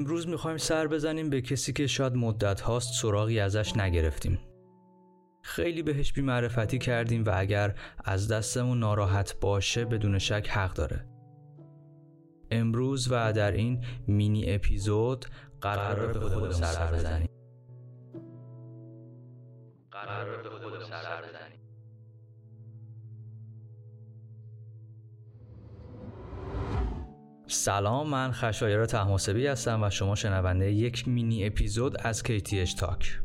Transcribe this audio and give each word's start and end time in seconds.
امروز 0.00 0.28
می‌خوایم 0.28 0.56
سر 0.56 0.86
بزنیم 0.86 1.30
به 1.30 1.40
کسی 1.40 1.72
که 1.72 1.86
شاید 1.86 2.14
مدت 2.14 2.60
هاست 2.60 3.02
سراغی 3.02 3.40
ازش 3.40 3.76
نگرفتیم. 3.76 4.38
خیلی 5.42 5.82
بهش 5.82 6.12
بیمعرفتی 6.12 6.78
کردیم 6.78 7.24
و 7.24 7.30
اگر 7.34 7.74
از 8.04 8.28
دستمون 8.28 8.78
ناراحت 8.78 9.40
باشه 9.40 9.84
بدون 9.84 10.18
شک 10.18 10.48
حق 10.50 10.74
داره. 10.74 11.06
امروز 12.50 13.08
و 13.10 13.32
در 13.32 13.52
این 13.52 13.84
مینی 14.06 14.54
اپیزود 14.54 15.26
قرار 15.60 16.12
به 16.12 16.20
خود 16.20 16.50
سر 16.50 16.92
بزنیم. 16.92 17.29
سلام 27.52 28.08
من 28.08 28.32
خشایر 28.32 28.86
تحماسبی 28.86 29.46
هستم 29.46 29.82
و 29.82 29.90
شما 29.90 30.14
شنونده 30.14 30.72
یک 30.72 31.08
مینی 31.08 31.46
اپیزود 31.46 31.96
از 32.06 32.22
KTH 32.22 32.74
تاک 32.74 33.20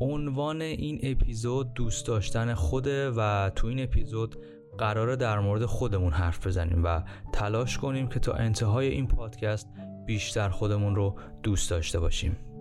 عنوان 0.00 0.62
این 0.62 1.00
اپیزود 1.02 1.74
دوست 1.74 2.06
داشتن 2.06 2.54
خوده 2.54 3.10
و 3.10 3.50
تو 3.50 3.66
این 3.66 3.82
اپیزود 3.82 4.36
قراره 4.78 5.16
در 5.16 5.40
مورد 5.40 5.64
خودمون 5.64 6.12
حرف 6.12 6.46
بزنیم 6.46 6.84
و 6.84 7.02
تلاش 7.32 7.78
کنیم 7.78 8.08
که 8.08 8.20
تا 8.20 8.32
انتهای 8.32 8.88
این 8.88 9.06
پادکست 9.06 9.68
بیشتر 10.06 10.48
خودمون 10.48 10.94
رو 10.94 11.18
دوست 11.42 11.70
داشته 11.70 12.00
باشیم. 12.00 12.51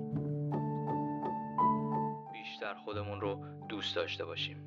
دوست 3.81 3.95
داشته 3.95 4.25
باشیم. 4.25 4.57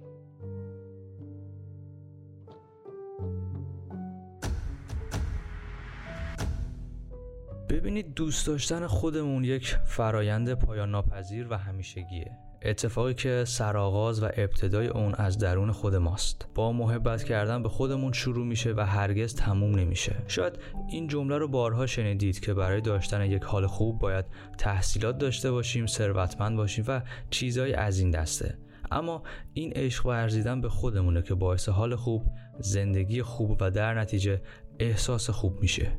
ببینید 7.68 8.14
دوست 8.14 8.46
داشتن 8.46 8.86
خودمون 8.86 9.44
یک 9.44 9.76
فرایند 9.84 10.54
پایان 10.54 10.90
ناپذیر 10.90 11.46
و 11.50 11.58
همیشگیه. 11.58 12.30
اتفاقی 12.62 13.14
که 13.14 13.44
سرآغاز 13.46 14.22
و 14.22 14.26
ابتدای 14.36 14.86
اون 14.86 15.14
از 15.14 15.38
درون 15.38 15.72
خود 15.72 15.94
ماست. 15.94 16.46
با 16.54 16.72
محبت 16.72 17.24
کردن 17.24 17.62
به 17.62 17.68
خودمون 17.68 18.12
شروع 18.12 18.46
میشه 18.46 18.74
و 18.76 18.80
هرگز 18.80 19.34
تموم 19.34 19.74
نمیشه. 19.74 20.16
شاید 20.26 20.58
این 20.88 21.08
جمله 21.08 21.38
رو 21.38 21.48
بارها 21.48 21.86
شنیدید 21.86 22.40
که 22.40 22.54
برای 22.54 22.80
داشتن 22.80 23.24
یک 23.24 23.42
حال 23.42 23.66
خوب 23.66 23.98
باید 23.98 24.24
تحصیلات 24.58 25.18
داشته 25.18 25.50
باشیم 25.50 25.86
ثروتمند 25.86 26.56
باشیم 26.56 26.84
و 26.88 27.00
چیزهای 27.30 27.74
از 27.74 27.98
این 27.98 28.10
دسته. 28.10 28.63
اما 28.94 29.22
این 29.52 29.72
عشق 29.72 30.06
ورزیدن 30.06 30.60
به 30.60 30.68
خودمونه 30.68 31.22
که 31.22 31.34
باعث 31.34 31.68
حال 31.68 31.96
خوب 31.96 32.26
زندگی 32.60 33.22
خوب 33.22 33.56
و 33.60 33.70
در 33.70 34.00
نتیجه 34.00 34.42
احساس 34.78 35.30
خوب 35.30 35.60
میشه. 35.60 35.92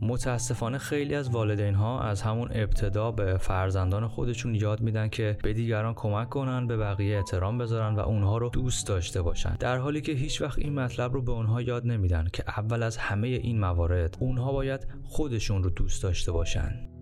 متاسفانه 0.00 0.78
خیلی 0.78 1.14
از 1.14 1.30
والدین 1.30 1.74
ها 1.74 2.00
از 2.00 2.22
همون 2.22 2.48
ابتدا 2.52 3.10
به 3.10 3.36
فرزندان 3.36 4.08
خودشون 4.08 4.54
یاد 4.54 4.80
میدن 4.80 5.08
که 5.08 5.38
به 5.42 5.52
دیگران 5.52 5.94
کمک 5.94 6.28
کنن 6.28 6.66
به 6.66 6.76
بقیه 6.76 7.16
احترام 7.16 7.58
بذارن 7.58 7.94
و 7.94 8.00
اونها 8.00 8.38
رو 8.38 8.48
دوست 8.48 8.86
داشته 8.86 9.22
باشن. 9.22 9.56
در 9.60 9.78
حالی 9.78 10.00
که 10.00 10.12
هیچ 10.12 10.42
وقت 10.42 10.58
این 10.58 10.74
مطلب 10.74 11.12
رو 11.12 11.22
به 11.22 11.32
اونها 11.32 11.62
یاد 11.62 11.86
نمیدن 11.86 12.28
که 12.32 12.44
اول 12.48 12.82
از 12.82 12.96
همه 12.96 13.28
این 13.28 13.60
موارد 13.60 14.16
اونها 14.20 14.52
باید 14.52 14.86
خودشون 15.02 15.62
رو 15.62 15.70
دوست 15.70 16.02
داشته 16.02 16.32
باشن. 16.32 16.97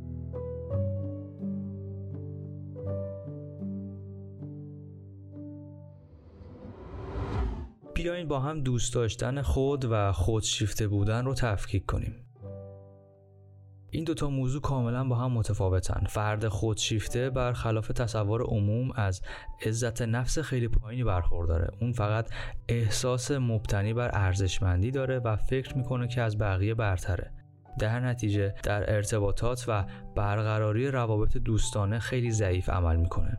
بیاین 8.06 8.28
با 8.28 8.40
هم 8.40 8.60
دوست 8.60 8.94
داشتن 8.94 9.42
خود 9.42 9.84
و 9.90 10.12
خودشیفته 10.12 10.88
بودن 10.88 11.24
رو 11.24 11.34
تفکیک 11.34 11.86
کنیم. 11.86 12.14
این 13.90 14.04
دوتا 14.04 14.30
موضوع 14.30 14.60
کاملا 14.60 15.04
با 15.04 15.16
هم 15.16 15.32
متفاوتن. 15.32 16.06
فرد 16.08 16.48
خودشیفته 16.48 17.30
برخلاف 17.30 17.88
تصور 17.88 18.42
عموم 18.42 18.90
از 18.94 19.22
عزت 19.66 20.02
نفس 20.02 20.38
خیلی 20.38 20.68
پایینی 20.68 21.04
برخورداره. 21.04 21.70
اون 21.80 21.92
فقط 21.92 22.30
احساس 22.68 23.30
مبتنی 23.30 23.94
بر 23.94 24.10
ارزشمندی 24.12 24.90
داره 24.90 25.18
و 25.18 25.36
فکر 25.36 25.76
می‌کنه 25.76 26.08
که 26.08 26.22
از 26.22 26.38
بقیه 26.38 26.74
برتره. 26.74 27.32
در 27.78 28.00
نتیجه 28.00 28.54
در 28.62 28.94
ارتباطات 28.94 29.64
و 29.68 29.84
برقراری 30.16 30.90
روابط 30.90 31.36
دوستانه 31.36 31.98
خیلی 31.98 32.30
ضعیف 32.30 32.68
عمل 32.68 32.96
می‌کنه. 32.96 33.38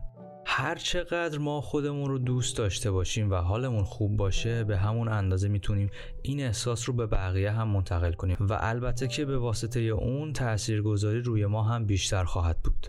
هر 0.58 0.74
چقدر 0.74 1.38
ما 1.38 1.60
خودمون 1.60 2.08
رو 2.08 2.18
دوست 2.18 2.56
داشته 2.56 2.90
باشیم 2.90 3.30
و 3.30 3.34
حالمون 3.34 3.84
خوب 3.84 4.16
باشه 4.16 4.64
به 4.64 4.76
همون 4.76 5.08
اندازه 5.08 5.48
می‌تونیم 5.48 5.90
این 6.22 6.40
احساس 6.40 6.88
رو 6.88 6.94
به 6.94 7.06
بقیه 7.06 7.50
هم 7.50 7.68
منتقل 7.68 8.12
کنیم. 8.12 8.36
و 8.40 8.58
البته 8.60 9.08
که 9.08 9.24
به 9.24 9.38
واسطه 9.38 9.80
اون 9.80 10.32
تاثیرگذاری 10.32 11.20
روی 11.20 11.46
ما 11.46 11.62
هم 11.62 11.86
بیشتر 11.86 12.24
خواهد 12.24 12.62
بود. 12.62 12.86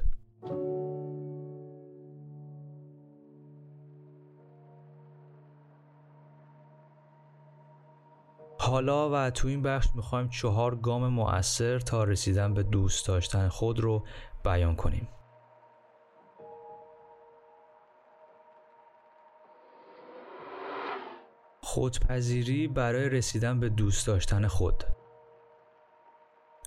حالا 8.60 9.10
و 9.14 9.30
تو 9.30 9.48
این 9.48 9.62
بخش 9.62 9.88
می‌خوایم 9.96 10.30
چهار 10.30 10.76
گام 10.76 11.08
مؤثر 11.08 11.80
تا 11.80 12.04
رسیدن 12.04 12.54
به 12.54 12.64
دوست 12.64 13.08
داشتن 13.08 13.48
خود 13.48 13.80
رو 13.80 14.06
بیان 14.44 14.76
کنیم. 14.76 15.08
خودپذیری 21.70 22.68
برای 22.68 23.10
رسیدن 23.10 23.60
به 23.60 23.70
دوست 23.70 24.08
داشتن 24.08 24.48
خود. 24.48 24.84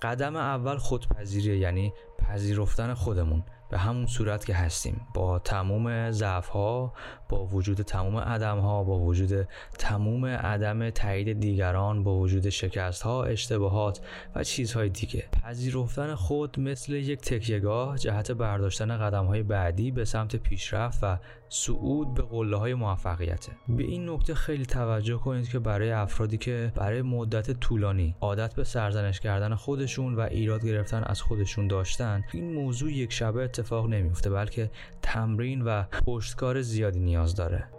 قدم 0.01 0.35
اول 0.35 0.77
خودپذیری 0.77 1.57
یعنی 1.57 1.93
پذیرفتن 2.19 2.93
خودمون. 2.93 3.43
به 3.73 3.79
همون 3.79 4.05
صورت 4.05 4.45
که 4.45 4.53
هستیم. 4.53 5.01
با 5.13 5.39
تموم 5.39 6.11
ضعف 6.11 6.47
ها 6.47 6.93
با 7.29 7.45
وجود 7.45 7.81
تموم 7.81 8.17
عدم 8.17 8.59
ها 8.59 8.83
با 8.83 8.99
وجود 8.99 9.47
تموم 9.79 10.25
عدم 10.25 10.89
تایید 10.89 11.39
دیگران 11.39 12.03
با 12.03 12.15
وجود 12.15 12.49
شکست 12.49 13.01
ها 13.01 13.23
اشتباهات 13.23 14.01
و 14.35 14.43
چیزهای 14.43 14.89
دیگه. 14.89 15.23
پذیرفتن 15.43 16.15
خود 16.15 16.59
مثل 16.59 16.93
یک 16.93 17.21
تکیهگاه 17.21 17.97
جهت 17.97 18.31
برداشتن 18.31 18.97
قدم 18.97 19.25
های 19.25 19.43
بعدی 19.43 19.91
به 19.91 20.05
سمت 20.05 20.35
پیشرفت 20.35 21.03
و 21.03 21.17
صعود 21.55 22.13
به 22.13 22.21
قله 22.21 22.57
های 22.57 22.73
موفقیته 22.73 23.51
به 23.67 23.83
این 23.83 24.09
نکته 24.09 24.35
خیلی 24.35 24.65
توجه 24.65 25.17
کنید 25.17 25.49
که 25.49 25.59
برای 25.59 25.91
افرادی 25.91 26.37
که 26.37 26.71
برای 26.75 27.01
مدت 27.01 27.51
طولانی 27.51 28.15
عادت 28.21 28.55
به 28.55 28.63
سرزنش 28.63 29.19
کردن 29.19 29.55
خودشون 29.55 30.15
و 30.15 30.19
ایراد 30.19 30.65
گرفتن 30.65 31.03
از 31.03 31.21
خودشون 31.21 31.67
داشتن 31.67 32.23
این 32.33 32.53
موضوع 32.53 32.91
یک 32.91 33.13
شبه 33.13 33.47
اتفاق 33.63 33.89
نمیفته 33.89 34.29
بلکه 34.29 34.71
تمرین 35.01 35.61
و 35.61 35.83
پشتکار 35.83 36.61
زیادی 36.61 36.99
نیاز 36.99 37.35
داره. 37.35 37.69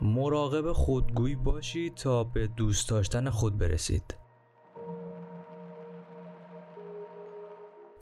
مراقب 0.00 0.72
خودگویی 0.72 1.34
باشید 1.34 1.94
تا 1.94 2.24
به 2.24 2.46
دوست 2.46 2.88
داشتن 2.88 3.30
خود 3.30 3.58
برسید. 3.58 4.25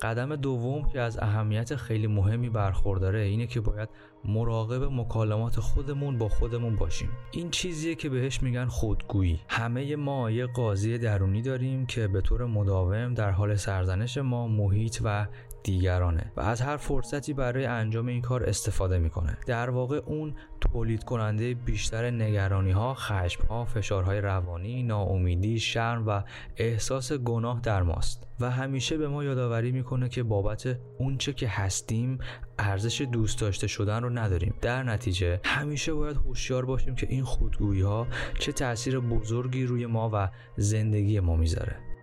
قدم 0.05 0.37
دوم 0.37 0.89
که 0.93 1.01
از 1.01 1.19
اهمیت 1.19 1.77
خیلی 1.77 2.07
مهمی 2.07 2.49
برخورداره 2.49 3.21
اینه 3.21 3.47
که 3.47 3.61
باید 3.61 3.89
مراقب 4.25 4.83
مکالمات 4.83 5.61
خودمون 5.61 6.19
با 6.19 6.29
خودمون 6.29 6.77
باشیم. 6.77 7.09
این 7.33 7.51
چیزیه 7.51 7.95
که 7.95 8.09
بهش 8.09 8.43
میگن 8.43 8.65
خودگویی. 8.65 9.41
همه 9.49 9.97
ما 9.97 10.31
یه 10.31 10.47
قاضی 10.47 10.99
درونی 10.99 11.43
داریم 11.43 11.87
که 11.87 12.09
به 12.09 12.21
طور 12.21 12.47
مداوم 12.47 13.15
در 13.15 13.31
حال 13.31 13.55
سرزنش 13.55 14.19
ما 14.19 14.49
محیط 14.49 15.01
و 15.05 15.27
دیگرانه 15.65 16.33
و 16.37 16.41
از 16.41 16.61
هر 16.61 16.77
فرصتی 16.77 17.33
برای 17.33 17.65
انجام 17.67 18.07
این 18.07 18.23
کار 18.23 18.45
استفاده 18.45 18.99
می‌کنه. 18.99 19.39
در 19.47 19.71
واقع 19.71 19.97
اون 19.97 20.35
تولید 20.61 21.05
کننده 21.05 21.55
بیشتر 21.55 22.11
نگرانی 22.11 22.71
ها 22.71 22.95
خشم 22.95 23.47
ها 23.47 23.65
فشارهای 23.65 24.21
روانی 24.21 24.83
ناامیدی 24.83 25.59
شرم 25.59 26.07
و 26.07 26.23
احساس 26.57 27.13
گناه 27.13 27.61
در 27.61 27.83
ماست 27.83 28.29
و 28.41 28.51
همیشه 28.51 28.97
به 28.97 29.09
ما 29.09 29.25
یادآوری 29.25 29.73
می‌کنه 29.73 30.09
که 30.09 30.23
بابت 30.23 30.79
اونچه 30.99 31.33
که 31.33 31.49
هستیم 31.49 32.19
ارزش 32.59 33.01
دوست 33.01 33.41
داشته 33.41 33.67
شدن 33.67 34.03
رو 34.03 34.11
نداریم. 34.11 34.55
در 34.61 34.83
نتیجه 34.83 35.41
همیشه 35.45 35.95
باید 35.95 36.17
هوشیار 36.17 36.65
باشیم 36.65 36.95
که 36.95 37.07
این 37.11 37.25
خودگویی 37.25 37.83
ها 37.83 38.07
چه 38.39 38.53
تاثیر 38.53 39.01
بزرگی 39.01 39.67
روی 39.67 39.87
ما 39.87 40.11
و 40.13 40.29
زندگی 40.57 41.21
ما 41.21 41.37
می‌ذاره. 41.37 41.94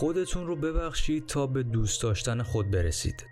خودتون 0.00 0.46
رو 0.46 0.56
ببخشید 0.56 1.26
تا 1.26 1.46
به 1.46 1.62
دوست 1.62 2.02
داشتن 2.02 2.42
خود 2.42 2.70
برسید. 2.70 3.29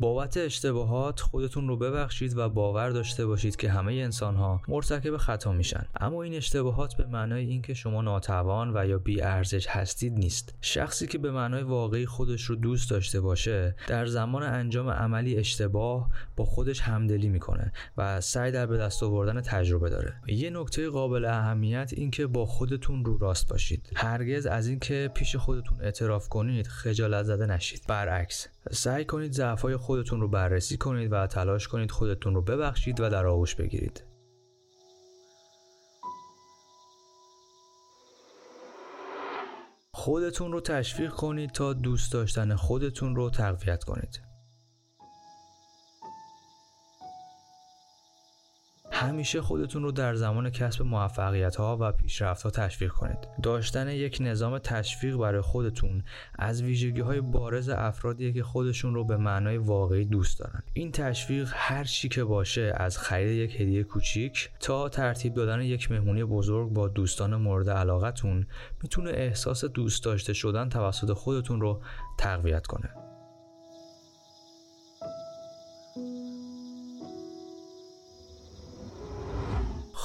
بابت 0.00 0.36
اشتباهات 0.36 1.20
خودتون 1.20 1.68
رو 1.68 1.76
ببخشید 1.76 2.36
و 2.36 2.48
باور 2.48 2.90
داشته 2.90 3.26
باشید 3.26 3.56
که 3.56 3.70
همه 3.70 3.92
انسان 3.92 4.36
ها 4.36 4.60
مرتکب 4.68 5.16
خطا 5.16 5.52
میشن. 5.52 5.86
اما 6.00 6.22
این 6.22 6.34
اشتباهات 6.34 6.94
به 6.94 7.06
معنای 7.06 7.46
اینکه 7.46 7.74
شما 7.74 8.02
ناتوان 8.02 8.76
و 8.76 8.86
یا 8.88 8.98
بی 8.98 9.22
ارزش 9.22 9.66
هستید 9.66 10.12
نیست. 10.12 10.54
شخصی 10.60 11.06
که 11.06 11.18
به 11.18 11.30
معنای 11.32 11.62
واقعی 11.62 12.06
خودش 12.06 12.42
رو 12.42 12.56
دوست 12.56 12.90
داشته 12.90 13.20
باشه 13.20 13.74
در 13.86 14.06
زمان 14.06 14.42
انجام 14.42 14.90
عملی 14.90 15.36
اشتباه 15.36 16.10
با 16.36 16.44
خودش 16.44 16.80
همدلی 16.80 17.28
می‌کنه 17.28 17.72
و 17.96 18.20
سعی 18.20 18.52
در 18.52 18.66
به 18.66 18.78
دست 18.78 19.02
آوردن 19.02 19.40
تجربه 19.40 19.90
داره. 19.90 20.14
یه 20.26 20.50
نکته 20.50 20.88
قابل 20.88 21.24
اهمیت 21.24 21.92
این 21.96 22.10
که 22.10 22.26
با 22.26 22.46
خودتون 22.46 23.04
رو 23.04 23.18
راست 23.18 23.48
باشید. 23.48 23.90
هرگز 23.96 24.46
از 24.46 24.66
اینکه 24.66 25.10
پیش 25.14 25.36
خودتون 25.36 25.78
اعتراف 25.80 26.28
کنید 26.28 26.66
خجالت 26.66 27.22
زده 27.22 27.46
نشید. 27.46 27.82
برعکس 27.88 28.48
سعی 28.70 29.04
کنید 29.04 29.32
ضعفای 29.32 29.76
خودتون 29.90 30.20
رو 30.20 30.28
بررسی 30.28 30.76
کنید 30.76 31.12
و 31.12 31.26
تلاش 31.26 31.68
کنید 31.68 31.90
خودتون 31.90 32.34
رو 32.34 32.42
ببخشید 32.42 33.00
و 33.00 33.08
در 33.08 33.26
آغوش 33.26 33.54
بگیرید. 33.54 34.04
خودتون 39.94 40.52
رو 40.52 40.60
تشویق 40.60 41.10
کنید 41.10 41.50
تا 41.50 41.72
دوست 41.72 42.12
داشتن 42.12 42.54
خودتون 42.54 43.16
رو 43.16 43.30
تقویت 43.30 43.84
کنید. 43.84 44.29
همیشه 49.00 49.42
خودتون 49.42 49.82
رو 49.82 49.92
در 49.92 50.14
زمان 50.14 50.50
کسب 50.50 50.82
موفقیت 50.82 51.56
ها 51.56 51.78
و 51.80 51.92
پیشرفت 51.92 52.42
ها 52.42 52.50
تشویق 52.50 52.90
کنید. 52.90 53.28
داشتن 53.42 53.88
یک 53.88 54.18
نظام 54.20 54.58
تشویق 54.58 55.16
برای 55.16 55.40
خودتون 55.40 56.02
از 56.38 56.62
ویژگی 56.62 57.00
های 57.00 57.20
بارز 57.20 57.68
افرادیه 57.68 58.32
که 58.32 58.42
خودشون 58.42 58.94
رو 58.94 59.04
به 59.04 59.16
معنای 59.16 59.56
واقعی 59.56 60.04
دوست 60.04 60.38
دارن. 60.38 60.62
این 60.72 60.92
تشویق 60.92 61.50
هر 61.54 61.84
چی 61.84 62.08
که 62.08 62.24
باشه 62.24 62.72
از 62.76 62.98
خرید 62.98 63.38
یک 63.38 63.60
هدیه 63.60 63.84
کوچیک 63.84 64.50
تا 64.60 64.88
ترتیب 64.88 65.34
دادن 65.34 65.62
یک 65.62 65.90
مهمونی 65.90 66.24
بزرگ 66.24 66.70
با 66.70 66.88
دوستان 66.88 67.36
مورد 67.36 67.70
علاقتون 67.70 68.46
می‌تونه 68.82 69.10
احساس 69.10 69.64
دوست 69.64 70.04
داشته 70.04 70.32
شدن 70.32 70.68
توسط 70.68 71.12
خودتون 71.12 71.60
رو 71.60 71.82
تقویت 72.18 72.66
کنه. 72.66 72.99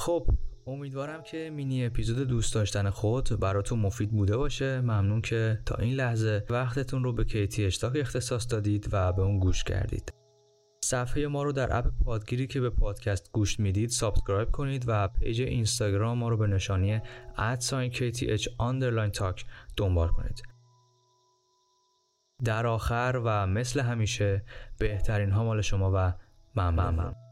خب 0.06 0.26
امیدوارم 0.66 1.22
که 1.22 1.50
mini 1.54 1.86
episode 1.86 2.28
دوست 2.28 2.54
داشتن 2.54 2.90
خود 2.90 3.40
براتون 3.40 3.78
مفید 3.78 4.10
بوده 4.10 4.36
باشه. 4.36 4.80
ممنون 4.80 5.20
که 5.20 5.58
تا 5.66 5.74
این 5.74 5.94
لحظه 5.94 6.44
وقتتون 6.50 7.04
رو 7.04 7.12
به 7.12 7.24
کیتی 7.24 7.64
اشتاک 7.64 7.92
اختصاص 7.96 8.46
دادید 8.50 8.88
و 8.92 9.12
به 9.12 9.22
اون 9.22 9.38
گوش 9.38 9.64
کردید. 9.64 10.12
صفحه 10.84 11.26
ما 11.26 11.42
رو 11.42 11.52
در 11.52 11.76
app 11.76 11.86
پادگیری 12.04 12.46
که 12.46 12.60
به 12.60 12.70
پادکست 12.70 13.32
گوش 13.32 13.60
می‌دید 13.60 13.90
subscribe 13.90 14.50
کنید 14.50 14.84
و 14.86 15.08
page 15.08 15.40
اینستاگرام 15.42 16.18
ما 16.18 16.28
رو 16.28 16.36
به 16.36 16.46
نشانی 16.46 17.00
kth 17.36 19.10
تاک 19.12 19.44
دنبال 19.76 20.08
کنید. 20.08 20.42
در 22.44 22.66
آخر 22.66 23.20
و 23.24 23.46
مثل 23.46 23.80
همیشه 23.80 24.44
بهترین 24.78 25.30
ها 25.30 25.44
مال 25.44 25.60
شما 25.60 25.92
و 25.94 26.12
ممنون 26.56 27.25